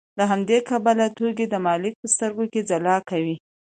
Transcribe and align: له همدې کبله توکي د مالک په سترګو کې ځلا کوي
له 0.17 0.23
همدې 0.31 0.57
کبله 0.69 1.05
توکي 1.17 1.45
د 1.49 1.55
مالک 1.67 1.93
په 2.01 2.07
سترګو 2.13 2.45
کې 2.51 2.65
ځلا 2.69 2.95
کوي 3.09 3.35